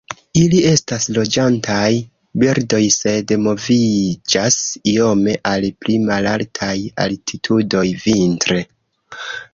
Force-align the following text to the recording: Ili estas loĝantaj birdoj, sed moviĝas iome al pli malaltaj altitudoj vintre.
Ili 0.39 0.59
estas 0.67 1.03
loĝantaj 1.17 1.89
birdoj, 2.43 2.79
sed 2.95 3.33
moviĝas 3.49 4.57
iome 4.95 5.37
al 5.53 5.69
pli 5.85 5.99
malaltaj 6.09 6.75
altitudoj 7.07 7.87
vintre. 8.07 8.59